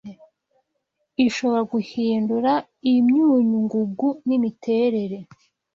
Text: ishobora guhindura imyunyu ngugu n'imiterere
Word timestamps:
ishobora 1.25 1.63
guhindura 1.73 2.51
imyunyu 2.93 3.57
ngugu 3.65 4.07
n'imiterere 4.27 5.17